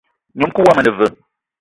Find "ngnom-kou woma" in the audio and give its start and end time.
0.35-0.81